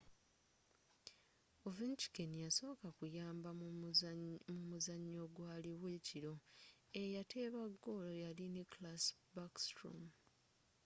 ovechkin 1.67 2.31
yasoka 2.43 2.87
kuyamba 2.97 3.49
mumuzanyo 4.57 5.17
ogwaliwo 5.25 5.87
ekiro 5.97 6.33
eyateba 7.01 7.63
golo 7.83 8.11
yali 8.23 8.45
nicklas 8.55 9.03
backstrom 9.35 10.01